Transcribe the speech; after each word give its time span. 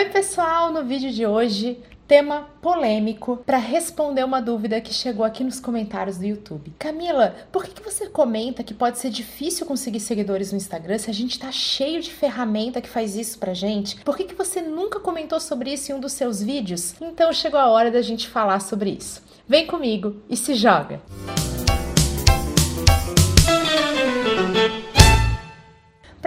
Oi, 0.00 0.06
pessoal! 0.06 0.72
No 0.72 0.82
vídeo 0.82 1.12
de 1.12 1.26
hoje, 1.26 1.78
tema 2.08 2.48
polêmico 2.62 3.36
para 3.44 3.58
responder 3.58 4.24
uma 4.24 4.40
dúvida 4.40 4.80
que 4.80 4.94
chegou 4.94 5.26
aqui 5.26 5.44
nos 5.44 5.60
comentários 5.60 6.16
do 6.16 6.24
YouTube. 6.24 6.72
Camila, 6.78 7.36
por 7.52 7.62
que, 7.62 7.72
que 7.72 7.82
você 7.82 8.06
comenta 8.06 8.64
que 8.64 8.72
pode 8.72 8.98
ser 8.98 9.10
difícil 9.10 9.66
conseguir 9.66 10.00
seguidores 10.00 10.52
no 10.52 10.56
Instagram 10.56 10.96
se 10.96 11.10
a 11.10 11.12
gente 11.12 11.38
tá 11.38 11.52
cheio 11.52 12.00
de 12.00 12.10
ferramenta 12.10 12.80
que 12.80 12.88
faz 12.88 13.14
isso 13.14 13.38
pra 13.38 13.52
gente? 13.52 13.96
Por 13.96 14.16
que, 14.16 14.24
que 14.24 14.34
você 14.34 14.62
nunca 14.62 14.98
comentou 14.98 15.38
sobre 15.38 15.70
isso 15.70 15.92
em 15.92 15.94
um 15.94 16.00
dos 16.00 16.12
seus 16.12 16.42
vídeos? 16.42 16.94
Então 16.98 17.30
chegou 17.30 17.60
a 17.60 17.68
hora 17.68 17.90
da 17.90 18.00
gente 18.00 18.26
falar 18.26 18.60
sobre 18.60 18.88
isso. 18.92 19.22
Vem 19.46 19.66
comigo 19.66 20.16
e 20.30 20.34
se 20.34 20.54
joga! 20.54 20.98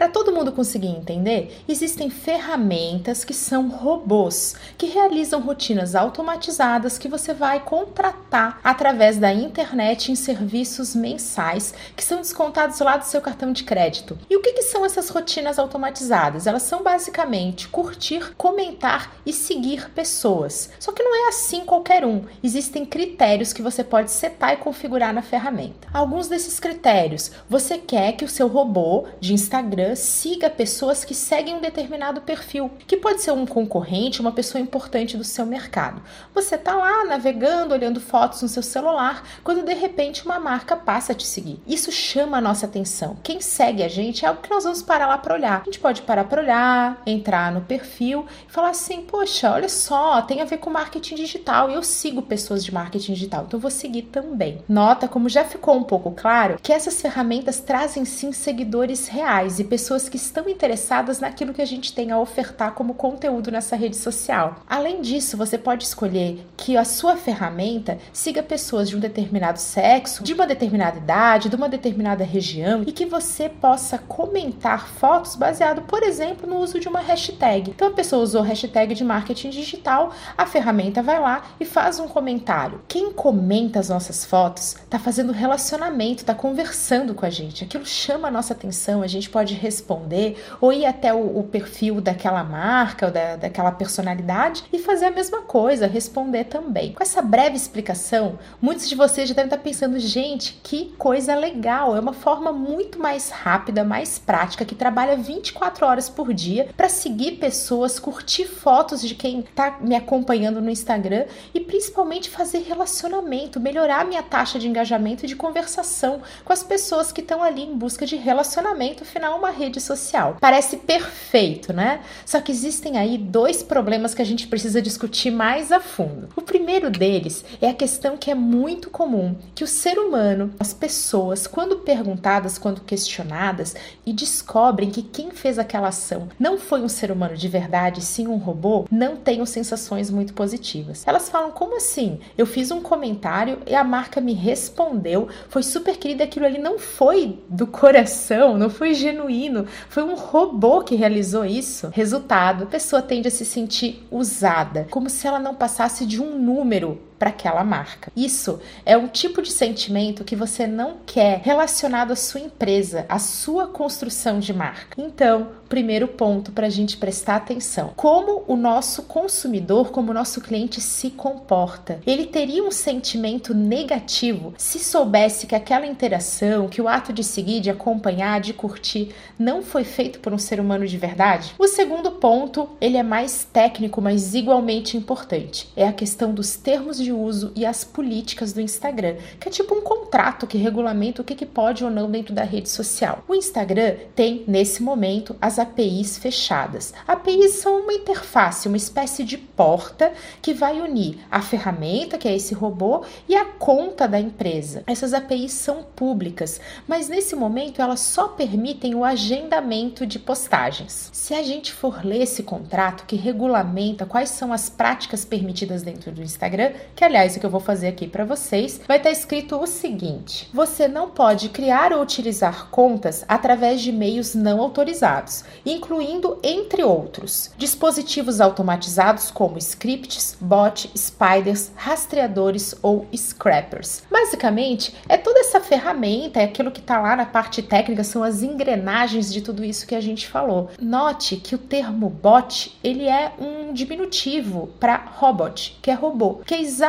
Para 0.03 0.11
todo 0.11 0.33
mundo 0.33 0.51
conseguir 0.51 0.89
entender, 0.89 1.63
existem 1.65 2.09
ferramentas 2.09 3.23
que 3.23 3.33
são 3.33 3.69
robôs, 3.69 4.53
que 4.77 4.87
realizam 4.87 5.39
rotinas 5.39 5.95
automatizadas 5.95 6.97
que 6.97 7.07
você 7.07 7.33
vai 7.33 7.61
contratar 7.61 8.59
através 8.61 9.17
da 9.17 9.31
internet 9.31 10.11
em 10.11 10.15
serviços 10.15 10.93
mensais 10.93 11.73
que 11.95 12.03
são 12.03 12.17
descontados 12.17 12.81
lá 12.81 12.97
do 12.97 13.05
seu 13.05 13.21
cartão 13.21 13.53
de 13.53 13.63
crédito. 13.63 14.19
E 14.29 14.35
o 14.35 14.41
que, 14.41 14.51
que 14.51 14.63
são 14.63 14.85
essas 14.85 15.07
rotinas 15.07 15.57
automatizadas? 15.57 16.47
Elas 16.47 16.63
são 16.63 16.83
basicamente 16.83 17.69
curtir, 17.69 18.35
comentar 18.35 19.15
e 19.25 19.31
seguir 19.31 19.89
pessoas. 19.91 20.69
Só 20.81 20.91
que 20.91 21.01
não 21.01 21.15
é 21.15 21.29
assim 21.29 21.61
qualquer 21.61 22.03
um. 22.03 22.25
Existem 22.43 22.85
critérios 22.85 23.53
que 23.53 23.61
você 23.61 23.85
pode 23.85 24.11
setar 24.11 24.51
e 24.51 24.57
configurar 24.57 25.13
na 25.13 25.21
ferramenta. 25.21 25.87
Alguns 25.93 26.27
desses 26.27 26.59
critérios, 26.59 27.31
você 27.47 27.77
quer 27.77 28.11
que 28.17 28.25
o 28.25 28.29
seu 28.29 28.49
robô 28.49 29.05
de 29.21 29.33
Instagram 29.33 29.92
siga 29.95 30.49
pessoas 30.49 31.03
que 31.03 31.13
seguem 31.13 31.55
um 31.55 31.61
determinado 31.61 32.21
perfil, 32.21 32.71
que 32.87 32.97
pode 32.97 33.21
ser 33.21 33.31
um 33.31 33.45
concorrente, 33.45 34.21
uma 34.21 34.31
pessoa 34.31 34.61
importante 34.61 35.17
do 35.17 35.23
seu 35.23 35.45
mercado. 35.45 36.01
Você 36.33 36.55
está 36.55 36.75
lá 36.75 37.05
navegando, 37.05 37.73
olhando 37.73 38.01
fotos 38.01 38.41
no 38.41 38.47
seu 38.47 38.63
celular, 38.63 39.23
quando 39.43 39.63
de 39.63 39.73
repente 39.73 40.25
uma 40.25 40.39
marca 40.39 40.75
passa 40.75 41.11
a 41.11 41.15
te 41.15 41.25
seguir. 41.25 41.61
Isso 41.67 41.91
chama 41.91 42.37
a 42.37 42.41
nossa 42.41 42.65
atenção. 42.65 43.17
Quem 43.23 43.39
segue 43.41 43.83
a 43.83 43.87
gente 43.87 44.25
é 44.25 44.27
algo 44.27 44.41
que 44.41 44.49
nós 44.49 44.63
vamos 44.63 44.81
parar 44.81 45.07
lá 45.07 45.17
para 45.17 45.35
olhar. 45.35 45.61
A 45.61 45.65
gente 45.65 45.79
pode 45.79 46.01
parar 46.01 46.25
para 46.25 46.41
olhar, 46.41 47.01
entrar 47.05 47.51
no 47.51 47.61
perfil 47.61 48.25
e 48.47 48.51
falar 48.51 48.69
assim: 48.69 49.01
poxa, 49.01 49.51
olha 49.51 49.69
só, 49.69 50.21
tem 50.21 50.41
a 50.41 50.45
ver 50.45 50.57
com 50.57 50.69
marketing 50.69 51.15
digital 51.15 51.69
e 51.69 51.73
eu 51.73 51.83
sigo 51.83 52.21
pessoas 52.21 52.63
de 52.63 52.73
marketing 52.73 53.13
digital, 53.13 53.45
então 53.47 53.59
vou 53.59 53.71
seguir 53.71 54.03
também. 54.03 54.63
Nota 54.67 55.07
como 55.07 55.29
já 55.29 55.43
ficou 55.43 55.75
um 55.75 55.83
pouco 55.83 56.11
claro 56.11 56.57
que 56.61 56.73
essas 56.73 57.01
ferramentas 57.01 57.59
trazem 57.59 58.05
sim 58.05 58.31
seguidores 58.31 59.07
reais 59.07 59.59
e 59.59 59.63
pessoas 59.63 59.82
pessoas 59.83 60.07
que 60.07 60.15
estão 60.15 60.47
interessadas 60.47 61.19
naquilo 61.19 61.53
que 61.53 61.61
a 61.61 61.65
gente 61.65 61.93
tem 61.93 62.09
a 62.09 62.17
ofertar 62.17 62.71
como 62.71 62.93
conteúdo 62.93 63.51
nessa 63.51 63.75
rede 63.75 63.97
social. 63.97 64.55
Além 64.65 65.01
disso, 65.01 65.35
você 65.35 65.57
pode 65.57 65.83
escolher 65.83 66.47
que 66.55 66.77
a 66.77 66.85
sua 66.85 67.17
ferramenta 67.17 67.97
siga 68.13 68.41
pessoas 68.41 68.87
de 68.87 68.95
um 68.95 68.99
determinado 69.01 69.59
sexo, 69.59 70.23
de 70.23 70.33
uma 70.33 70.47
determinada 70.47 70.99
idade, 70.99 71.49
de 71.49 71.55
uma 71.57 71.67
determinada 71.67 72.23
região 72.23 72.83
e 72.87 72.93
que 72.93 73.05
você 73.05 73.49
possa 73.49 73.97
comentar 73.97 74.87
fotos 74.87 75.35
baseado, 75.35 75.81
por 75.81 76.01
exemplo, 76.01 76.49
no 76.49 76.59
uso 76.59 76.79
de 76.79 76.87
uma 76.87 77.01
hashtag. 77.01 77.71
Então 77.71 77.89
a 77.89 77.93
pessoa 77.93 78.23
usou 78.23 78.41
hashtag 78.41 78.95
de 78.95 79.03
marketing 79.03 79.49
digital, 79.49 80.13
a 80.37 80.45
ferramenta 80.45 81.03
vai 81.03 81.19
lá 81.19 81.43
e 81.59 81.65
faz 81.65 81.99
um 81.99 82.07
comentário. 82.07 82.81
Quem 82.87 83.11
comenta 83.11 83.81
as 83.81 83.89
nossas 83.89 84.23
fotos 84.23 84.77
está 84.77 84.97
fazendo 84.97 85.33
relacionamento, 85.33 86.21
está 86.21 86.33
conversando 86.33 87.13
com 87.13 87.25
a 87.25 87.29
gente. 87.29 87.65
Aquilo 87.65 87.85
chama 87.85 88.29
a 88.29 88.31
nossa 88.31 88.53
atenção, 88.53 89.01
a 89.01 89.07
gente 89.07 89.29
pode 89.29 89.55
responder, 89.73 90.37
ou 90.61 90.71
ir 90.71 90.85
até 90.85 91.13
o, 91.13 91.39
o 91.39 91.43
perfil 91.43 91.99
daquela 91.99 92.43
marca 92.43 93.07
ou 93.07 93.11
da, 93.11 93.35
daquela 93.35 93.71
personalidade 93.71 94.63
e 94.71 94.77
fazer 94.77 95.05
a 95.05 95.11
mesma 95.11 95.41
coisa, 95.41 95.87
responder 95.87 96.45
também. 96.45 96.93
Com 96.93 97.01
essa 97.01 97.21
breve 97.21 97.55
explicação, 97.55 98.37
muitos 98.61 98.87
de 98.87 98.95
vocês 98.95 99.27
já 99.27 99.35
devem 99.35 99.49
estar 99.49 99.63
pensando, 99.63 99.97
gente, 99.99 100.59
que 100.63 100.93
coisa 100.97 101.35
legal! 101.35 101.95
É 101.95 101.99
uma 101.99 102.13
forma 102.13 102.51
muito 102.51 102.99
mais 102.99 103.29
rápida, 103.29 103.83
mais 103.83 104.19
prática, 104.19 104.63
que 104.63 104.75
trabalha 104.75 105.17
24 105.17 105.85
horas 105.85 106.09
por 106.09 106.33
dia 106.33 106.69
para 106.77 106.89
seguir 106.89 107.33
pessoas, 107.33 107.99
curtir 107.99 108.45
fotos 108.45 109.01
de 109.01 109.15
quem 109.15 109.39
está 109.39 109.79
me 109.81 109.95
acompanhando 109.95 110.61
no 110.61 110.69
Instagram 110.69 111.25
e 111.53 111.59
principalmente 111.59 112.29
fazer 112.29 112.59
relacionamento, 112.59 113.59
melhorar 113.59 114.05
minha 114.05 114.21
taxa 114.21 114.59
de 114.59 114.67
engajamento 114.67 115.25
e 115.25 115.27
de 115.27 115.35
conversação 115.35 116.21
com 116.45 116.53
as 116.53 116.63
pessoas 116.63 117.11
que 117.11 117.21
estão 117.21 117.41
ali 117.41 117.63
em 117.63 117.75
busca 117.75 118.05
de 118.05 118.15
relacionamento, 118.15 119.03
afinal, 119.03 119.37
uma 119.37 119.49
rede 119.49 119.62
rede 119.63 119.81
social. 119.81 120.37
Parece 120.39 120.77
perfeito, 120.77 121.73
né? 121.73 122.01
Só 122.25 122.39
que 122.41 122.51
existem 122.51 122.97
aí 122.97 123.17
dois 123.17 123.63
problemas 123.63 124.13
que 124.13 124.21
a 124.21 124.25
gente 124.25 124.47
precisa 124.47 124.81
discutir 124.81 125.31
mais 125.31 125.71
a 125.71 125.79
fundo. 125.79 126.29
O 126.35 126.41
primeiro 126.41 126.89
deles 126.89 127.43
é 127.61 127.69
a 127.69 127.73
questão 127.73 128.17
que 128.17 128.31
é 128.31 128.35
muito 128.35 128.89
comum, 128.89 129.35
que 129.55 129.63
o 129.63 129.67
ser 129.67 129.97
humano, 129.97 130.51
as 130.59 130.73
pessoas, 130.73 131.47
quando 131.47 131.77
perguntadas, 131.77 132.57
quando 132.57 132.81
questionadas 132.81 133.75
e 134.05 134.13
descobrem 134.13 134.89
que 134.89 135.01
quem 135.01 135.31
fez 135.31 135.57
aquela 135.57 135.89
ação 135.89 136.29
não 136.39 136.57
foi 136.57 136.81
um 136.81 136.89
ser 136.89 137.11
humano 137.11 137.35
de 137.35 137.47
verdade, 137.47 138.01
sim 138.01 138.27
um 138.27 138.37
robô, 138.37 138.85
não 138.91 139.15
tenham 139.15 139.45
sensações 139.45 140.09
muito 140.09 140.33
positivas. 140.33 141.03
Elas 141.05 141.29
falam: 141.29 141.51
"Como 141.51 141.77
assim? 141.77 142.19
Eu 142.37 142.45
fiz 142.45 142.71
um 142.71 142.81
comentário 142.81 143.59
e 143.65 143.75
a 143.75 143.83
marca 143.83 144.19
me 144.19 144.33
respondeu, 144.33 145.27
foi 145.49 145.63
super 145.63 145.97
querida, 145.97 146.23
aquilo 146.23 146.45
ali 146.45 146.57
não 146.57 146.79
foi 146.79 147.39
do 147.49 147.67
coração, 147.67 148.57
não 148.57 148.69
foi 148.69 148.93
genuíno 148.93 149.52
foi 149.89 150.03
um 150.03 150.15
robô 150.15 150.81
que 150.81 150.95
realizou 150.95 151.45
isso. 151.45 151.89
Resultado: 151.93 152.63
a 152.63 152.67
pessoa 152.67 153.01
tende 153.01 153.27
a 153.27 153.31
se 153.31 153.45
sentir 153.45 154.05
usada, 154.11 154.87
como 154.89 155.09
se 155.09 155.27
ela 155.27 155.39
não 155.39 155.55
passasse 155.55 156.05
de 156.05 156.21
um 156.21 156.37
número 156.37 156.99
para 157.23 157.29
aquela 157.29 157.63
marca. 157.63 158.11
Isso 158.17 158.59
é 158.85 158.97
um 158.97 159.07
tipo 159.07 159.41
de 159.41 159.49
sentimento 159.49 160.25
que 160.25 160.35
você 160.35 160.67
não 160.67 160.97
quer 161.05 161.39
relacionado 161.41 162.11
à 162.11 162.17
sua 162.17 162.41
empresa, 162.41 163.05
à 163.07 163.17
sua 163.17 163.65
construção 163.65 164.39
de 164.39 164.51
marca. 164.51 165.01
Então, 165.01 165.51
primeiro 165.69 166.07
ponto 166.07 166.51
para 166.51 166.67
a 166.67 166.69
gente 166.69 166.97
prestar 166.97 167.37
atenção: 167.37 167.93
como 167.95 168.43
o 168.45 168.57
nosso 168.57 169.03
consumidor, 169.03 169.89
como 169.91 170.11
o 170.11 170.13
nosso 170.13 170.41
cliente 170.41 170.81
se 170.81 171.11
comporta. 171.11 172.01
Ele 172.05 172.25
teria 172.25 172.61
um 172.61 172.71
sentimento 172.71 173.53
negativo 173.53 174.53
se 174.57 174.79
soubesse 174.79 175.47
que 175.47 175.55
aquela 175.55 175.87
interação, 175.87 176.67
que 176.67 176.81
o 176.81 176.89
ato 176.89 177.13
de 177.13 177.23
seguir, 177.23 177.61
de 177.61 177.69
acompanhar, 177.69 178.41
de 178.41 178.53
curtir, 178.53 179.15
não 179.39 179.63
foi 179.63 179.85
feito 179.85 180.19
por 180.19 180.33
um 180.33 180.37
ser 180.37 180.59
humano 180.59 180.85
de 180.85 180.97
verdade? 180.97 181.55
O 181.57 181.67
segundo 181.67 182.11
ponto, 182.11 182.69
ele 182.81 182.97
é 182.97 183.03
mais 183.03 183.47
técnico, 183.51 184.01
mas 184.01 184.35
igualmente 184.35 184.97
importante. 184.97 185.71
É 185.73 185.87
a 185.87 185.93
questão 185.93 186.33
dos 186.33 186.57
termos 186.57 186.97
de 186.97 187.12
uso 187.13 187.51
e 187.55 187.65
as 187.65 187.83
políticas 187.83 188.53
do 188.53 188.61
Instagram, 188.61 189.15
que 189.39 189.47
é 189.47 189.51
tipo 189.51 189.73
um 189.75 189.81
contrato 189.81 190.47
que 190.47 190.57
regulamenta 190.57 191.21
o 191.21 191.25
que, 191.25 191.35
que 191.35 191.45
pode 191.45 191.83
ou 191.83 191.91
não 191.91 192.09
dentro 192.09 192.33
da 192.33 192.43
rede 192.43 192.69
social. 192.69 193.23
O 193.27 193.35
Instagram 193.35 193.95
tem, 194.15 194.43
nesse 194.47 194.81
momento, 194.83 195.35
as 195.41 195.59
APIs 195.59 196.17
fechadas. 196.17 196.93
APIs 197.07 197.55
são 197.55 197.81
uma 197.81 197.93
interface, 197.93 198.67
uma 198.67 198.77
espécie 198.77 199.23
de 199.23 199.37
porta 199.37 200.11
que 200.41 200.53
vai 200.53 200.81
unir 200.81 201.19
a 201.29 201.41
ferramenta, 201.41 202.17
que 202.17 202.27
é 202.27 202.35
esse 202.35 202.53
robô, 202.53 203.03
e 203.27 203.35
a 203.35 203.45
conta 203.45 204.07
da 204.07 204.19
empresa. 204.19 204.83
Essas 204.87 205.13
APIs 205.13 205.53
são 205.53 205.83
públicas, 205.83 206.59
mas 206.87 207.09
nesse 207.09 207.35
momento 207.35 207.81
elas 207.81 207.99
só 207.99 208.27
permitem 208.27 208.95
o 208.95 209.03
agendamento 209.03 210.05
de 210.05 210.19
postagens. 210.19 211.09
Se 211.13 211.33
a 211.33 211.43
gente 211.43 211.73
for 211.73 212.05
ler 212.05 212.23
esse 212.23 212.43
contrato 212.43 213.05
que 213.05 213.15
regulamenta 213.15 214.05
quais 214.05 214.29
são 214.29 214.51
as 214.51 214.69
práticas 214.69 215.25
permitidas 215.25 215.83
dentro 215.83 216.11
do 216.11 216.21
Instagram, 216.21 216.71
que 216.95 217.03
aliás 217.03 217.35
o 217.35 217.39
que 217.39 217.45
eu 217.45 217.49
vou 217.49 217.59
fazer 217.59 217.87
aqui 217.87 218.07
para 218.07 218.25
vocês, 218.25 218.79
vai 218.87 218.97
estar 218.97 219.09
tá 219.09 219.15
escrito 219.15 219.57
o 219.57 219.67
seguinte: 219.67 220.49
você 220.53 220.87
não 220.87 221.09
pode 221.09 221.49
criar 221.49 221.93
ou 221.93 222.01
utilizar 222.01 222.69
contas 222.69 223.25
através 223.27 223.81
de 223.81 223.91
meios 223.91 224.35
não 224.35 224.61
autorizados, 224.61 225.43
incluindo 225.65 226.37
entre 226.43 226.83
outros 226.83 227.51
dispositivos 227.57 228.39
automatizados 228.39 229.31
como 229.31 229.57
scripts, 229.57 230.37
bot, 230.39 230.89
spiders, 230.95 231.71
rastreadores 231.75 232.75
ou 232.81 233.05
scrappers. 233.15 234.03
Basicamente, 234.09 234.93
é 235.07 235.17
toda 235.17 235.39
essa 235.39 235.59
ferramenta, 235.59 236.39
é 236.39 236.45
aquilo 236.45 236.71
que 236.71 236.79
está 236.79 236.99
lá 236.99 237.15
na 237.15 237.25
parte 237.25 237.61
técnica, 237.61 238.03
são 238.03 238.23
as 238.23 238.41
engrenagens 238.41 239.31
de 239.31 239.41
tudo 239.41 239.63
isso 239.63 239.87
que 239.87 239.95
a 239.95 240.01
gente 240.01 240.27
falou. 240.27 240.69
Note 240.79 241.37
que 241.37 241.55
o 241.55 241.57
termo 241.57 242.09
bot 242.09 242.77
ele 242.83 243.07
é 243.07 243.31
um 243.39 243.73
diminutivo 243.73 244.69
para 244.79 244.97
robot, 245.15 245.77
que 245.81 245.89
é 245.89 245.93
robô, 245.93 246.35
que 246.45 246.53
é 246.53 246.61
exatamente 246.61 246.82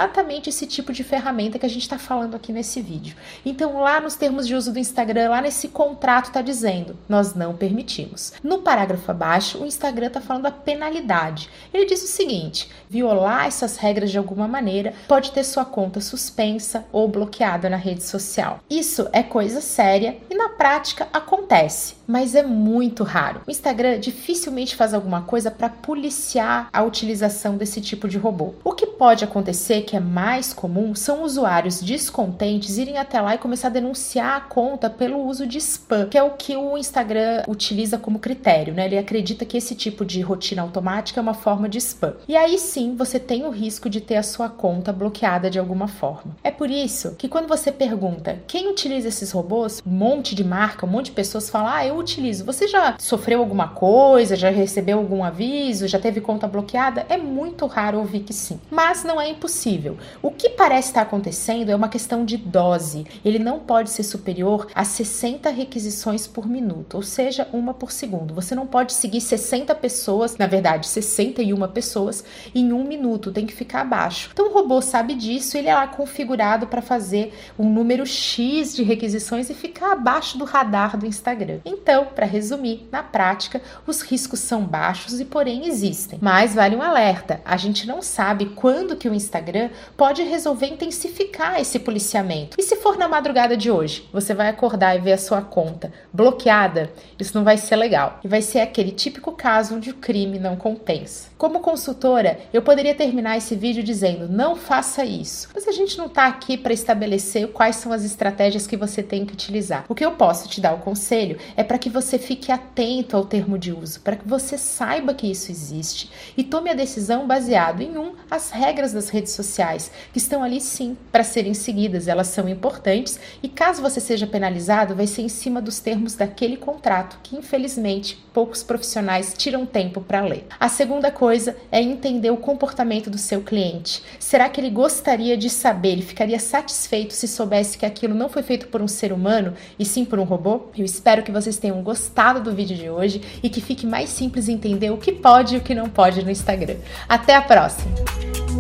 esse 0.46 0.67
tipo 0.67 0.93
de 0.93 1.05
ferramenta 1.05 1.58
que 1.58 1.67
a 1.67 1.69
gente 1.69 1.82
está 1.82 1.99
falando 1.99 2.35
aqui 2.35 2.52
nesse 2.52 2.81
vídeo. 2.81 3.17
Então, 3.44 3.81
lá 3.81 4.00
nos 4.00 4.14
termos 4.14 4.46
de 4.46 4.55
uso 4.55 4.73
do 4.73 4.79
Instagram, 4.79 5.31
lá 5.31 5.41
nesse 5.41 5.69
contrato 5.69 6.26
está 6.26 6.43
dizendo: 6.43 6.96
nós 7.08 7.35
não 7.35 7.55
permitimos. 7.55 8.32
No 8.43 8.58
parágrafo 8.58 9.11
abaixo, 9.11 9.58
o 9.58 9.67
Instagram 9.67 10.08
está 10.08 10.20
falando 10.20 10.46
a 10.46 10.50
penalidade. 10.50 11.49
Ele 11.73 11.87
diz 11.87 12.02
o 12.02 12.08
seguinte: 12.08 12.70
violar 12.88 13.46
essas 13.46 13.76
regras 13.76 14.11
de 14.11 14.19
alguma 14.19 14.49
maneira 14.49 14.94
pode 15.06 15.32
ter 15.32 15.44
sua 15.44 15.64
conta 15.64 16.00
suspensa 16.00 16.85
ou 16.93 17.08
bloqueada 17.08 17.69
na 17.69 17.76
rede 17.76 18.02
social. 18.02 18.61
Isso 18.69 19.08
é 19.12 19.23
coisa 19.23 19.61
séria 19.61 20.17
e 20.31 20.35
na 20.35 20.50
prática 20.50 21.08
acontece, 21.12 21.94
mas 22.06 22.35
é 22.35 22.43
muito 22.43 23.05
raro. 23.05 23.43
O 23.47 23.50
Instagram 23.50 23.99
dificilmente 23.99 24.76
faz 24.76 24.94
alguma 24.94 25.23
coisa 25.23 25.50
para 25.50 25.69
policiar 25.69 26.69
a 26.73 26.82
utilização 26.82 27.56
desse 27.56 27.81
tipo 27.81 28.08
de 28.08 28.19
robô. 28.19 28.55
O 28.64 28.73
que 28.73 28.87
pode 28.94 29.25
acontecer, 29.25 29.82
que 29.82 29.96
é 29.96 30.00
mais 30.00 30.52
comum, 30.52 30.94
são 30.94 31.23
usuários 31.23 31.82
descontentes 31.82 32.79
irem 32.79 32.99
até 32.99 33.20
lá 33.20 33.35
e 33.35 33.38
começar 33.38 33.69
a 33.69 33.70
denunciar 33.70 34.37
a 34.37 34.41
conta 34.41 34.88
pelo 34.88 35.25
uso 35.25 35.46
de 35.46 35.58
spam, 35.58 36.08
que 36.08 36.19
é 36.19 36.23
o 36.23 36.31
que 36.31 36.56
o 36.56 36.76
Instagram 36.76 37.43
utiliza 37.49 37.99
como 37.99 38.19
critério, 38.19 38.75
né? 38.75 38.87
Ele 38.87 38.99
acredita 38.99 39.44
que 39.44 39.56
esse 39.56 39.75
tipo 39.75 40.05
de 40.05 40.20
rotina 40.20 40.62
automática 40.62 41.20
é 41.20 41.23
uma 41.23 41.35
forma 41.35 41.69
de 41.69 41.79
spam. 41.79 42.14
E 42.29 42.37
aí 42.37 42.58
sim 42.58 42.94
você 42.96 43.19
tem 43.19 43.44
o 43.44 43.50
risco 43.50 43.88
de 43.91 44.00
ter 44.00 44.17
a 44.17 44.23
sua 44.23 44.49
conta 44.49 44.93
bloqueada 44.93 45.50
de 45.50 45.58
alguma 45.58 45.88
forma. 45.88 46.37
É 46.43 46.50
por 46.50 46.70
isso 46.70 47.14
que 47.17 47.29
quando 47.29 47.49
você 47.49 47.70
pergunta 47.73 48.38
quem 48.47 48.69
utiliza 48.69 49.08
esses 49.08 49.31
robôs, 49.32 49.82
um 49.87 49.90
monte 49.90 50.35
de 50.35 50.44
marca, 50.44 50.87
um 50.87 50.88
monte 50.88 51.06
de 51.06 51.12
pessoas 51.12 51.50
falam: 51.50 51.69
Ah, 51.69 51.87
eu 51.87 51.97
utilizo. 51.97 52.44
Você 52.44 52.69
já 52.69 52.97
sofreu 52.99 53.40
alguma 53.40 53.69
coisa? 53.69 54.37
Já 54.37 54.50
recebeu 54.50 54.99
algum 54.99 55.25
aviso? 55.25 55.88
Já 55.88 55.99
teve 55.99 56.20
conta 56.20 56.47
bloqueada? 56.47 57.06
É 57.08 57.17
muito 57.17 57.67
raro 57.67 57.99
ouvir 57.99 58.20
que 58.20 58.32
sim. 58.32 58.61
Mas 58.70 58.83
não 59.04 59.20
é 59.20 59.31
impossível. 59.31 59.96
O 60.20 60.31
que 60.31 60.50
parece 60.50 60.88
estar 60.88 61.02
acontecendo 61.02 61.70
é 61.70 61.76
uma 61.76 61.88
questão 61.88 62.25
de 62.25 62.36
dose. 62.36 63.06
Ele 63.25 63.38
não 63.38 63.58
pode 63.58 63.90
ser 63.90 64.02
superior 64.02 64.66
a 64.75 64.84
60 64.84 65.48
requisições 65.50 66.26
por 66.26 66.46
minuto, 66.46 66.94
ou 66.94 67.02
seja, 67.02 67.48
uma 67.52 67.72
por 67.72 67.90
segundo. 67.90 68.34
Você 68.34 68.54
não 68.54 68.66
pode 68.66 68.92
seguir 68.92 69.20
60 69.20 69.75
pessoas, 69.76 70.36
na 70.36 70.46
verdade, 70.46 70.86
61 70.86 71.66
pessoas 71.69 72.22
em 72.54 72.72
um 72.72 72.84
minuto, 72.84 73.32
tem 73.32 73.46
que 73.46 73.54
ficar 73.54 73.81
abaixo. 73.81 74.31
Então 74.32 74.50
o 74.50 74.52
robô 74.52 74.82
sabe 74.82 75.14
disso, 75.14 75.56
ele 75.56 75.69
é 75.69 75.75
lá 75.75 75.87
configurado 75.87 76.66
para 76.66 76.82
fazer 76.82 77.32
um 77.58 77.69
número 77.69 78.04
X 78.04 78.75
de 78.75 78.82
requisições 78.82 79.48
e 79.48 79.54
ficar 79.54 79.92
abaixo 79.92 80.37
do 80.37 80.44
radar 80.44 80.98
do 80.98 81.06
Instagram. 81.06 81.60
Então, 81.64 82.08
para 82.14 82.26
resumir, 82.26 82.87
na 82.92 83.02
prática, 83.02 83.62
os 83.87 84.02
riscos 84.02 84.40
são 84.40 84.62
baixos 84.62 85.20
e 85.20 85.25
porém 85.25 85.66
existem. 85.66 86.19
Mas 86.20 86.54
vale 86.54 86.76
um 86.76 86.82
alerta, 86.82 87.40
a 87.44 87.56
gente 87.56 87.87
não 87.87 88.02
sabe 88.02 88.46
quando 88.46 88.74
que 88.97 89.09
o 89.09 89.15
Instagram 89.15 89.71
pode 89.97 90.23
resolver 90.23 90.67
intensificar 90.67 91.61
esse 91.61 91.79
policiamento. 91.79 92.56
E 92.59 92.62
se 92.62 92.76
for 92.76 92.99
na 92.99 93.09
madrugada 93.09 93.56
de 93.56 93.71
hoje, 93.71 94.09
você 94.12 94.35
vai 94.35 94.49
acordar 94.49 94.97
e 94.97 95.00
ver 95.00 95.12
a 95.12 95.19
sua 95.19 95.41
conta 95.43 95.93
bloqueada, 96.12 96.91
isso 97.19 97.37
não 97.37 97.44
vai 97.44 97.56
ser 97.56 97.76
legal. 97.76 98.19
E 98.25 98.29
vai 98.29 98.43
ser 98.43 98.61
aquele 98.61 98.91
típico 98.91 99.32
caso 99.32 99.76
onde 99.76 99.91
o 99.91 99.94
crime 99.94 100.38
não 100.38 100.56
compensa. 100.56 101.29
Como 101.38 101.61
consultora, 101.61 102.38
eu 102.53 102.62
poderia 102.62 102.94
terminar 102.94 103.37
esse 103.37 103.55
vídeo 103.55 103.82
dizendo: 103.82 104.29
não 104.29 104.56
faça 104.56 105.05
isso. 105.05 105.49
Mas 105.55 105.69
a 105.69 105.73
gente 105.73 105.99
não 105.99 106.06
está 106.06 106.26
aqui 106.26 106.56
para 106.56 106.73
estabelecer 106.73 107.49
quais 107.49 107.76
são 107.76 107.93
as 107.93 108.05
estratégias 108.05 108.67
que 108.67 108.76
você 108.76 109.03
tem 109.03 109.26
que 109.26 109.35
utilizar. 109.35 109.85
O 109.88 109.94
que 109.94 110.05
eu 110.05 110.12
posso 110.12 110.49
te 110.49 110.61
dar 110.61 110.75
o 110.75 110.79
conselho 110.79 111.38
é 111.56 111.62
para 111.62 111.79
que 111.79 111.91
você 111.91 112.19
fique 112.19 112.50
atento 112.50 113.17
ao 113.17 113.25
termo 113.25 113.59
de 113.59 113.73
uso, 113.73 114.00
para 114.00 114.17
que 114.17 114.26
você 114.26 114.56
saiba 114.56 115.15
que 115.15 115.31
isso 115.31 115.50
existe 115.50 116.11
e 116.37 116.43
tome 116.43 116.71
a 116.71 116.75
decisão 116.75 117.26
baseado 117.26 117.82
em 117.82 117.99
um 117.99 118.15
as 118.31 118.50
regras 118.64 118.93
das 118.93 119.11
redes 119.11 119.32
sociais, 119.32 119.90
que 120.11 120.19
estão 120.19 120.43
ali 120.43 120.58
sim 120.58 120.96
para 121.12 121.22
serem 121.22 121.52
seguidas, 121.52 122.08
elas 122.08 122.28
são 122.28 122.49
importantes 122.49 123.20
e 123.43 123.49
caso 123.49 123.82
você 123.82 124.00
seja 124.00 124.26
penalizado, 124.26 124.96
vai 124.96 125.06
ser 125.06 125.20
em 125.20 125.28
cima 125.28 125.61
dos 125.61 125.81
termos 125.81 126.14
daquele 126.14 126.56
contrato 126.56 127.19
que 127.22 127.37
infelizmente 127.37 128.16
poucos 128.32 128.62
profissionais 128.62 129.34
tiram 129.37 129.66
tempo 129.66 130.00
para 130.00 130.22
ler. 130.22 130.46
A 130.58 130.69
segunda 130.69 131.11
coisa 131.11 131.56
é 131.70 131.81
entender 131.81 132.31
o 132.31 132.38
comportamento 132.38 133.11
do 133.11 133.19
seu 133.19 133.43
cliente. 133.43 134.02
Será 134.19 134.49
que 134.49 134.61
ele 134.61 134.70
gostaria 134.70 135.37
de 135.37 135.50
saber, 135.50 135.90
ele 135.90 136.02
ficaria 136.02 136.38
satisfeito 136.38 137.12
se 137.12 137.28
soubesse 137.28 137.76
que 137.76 137.84
aquilo 137.84 138.14
não 138.14 138.31
foi 138.31 138.43
feito 138.43 138.69
por 138.69 138.81
um 138.81 138.88
ser 138.88 139.12
humano 139.12 139.52
e 139.78 139.84
sim 139.84 140.06
por 140.06 140.19
um 140.19 140.25
robô? 140.25 140.62
Eu 140.76 140.84
espero 140.84 141.22
que 141.22 141.31
vocês 141.31 141.58
tenham 141.58 141.82
gostado 141.82 142.40
do 142.40 142.55
vídeo 142.55 142.76
de 142.76 142.88
hoje 142.88 143.20
e 143.43 143.50
que 143.50 143.61
fique 143.61 143.87
mais 143.87 144.08
simples 144.08 144.49
entender 144.49 144.90
o 144.90 144.96
que 144.96 145.12
pode 145.12 145.55
e 145.55 145.58
o 145.58 145.61
que 145.61 145.75
não 145.75 145.88
pode 145.88 146.25
no 146.25 146.31
Instagram. 146.31 146.76
Até 147.06 147.37
a 147.37 147.43
próxima! 147.43 148.53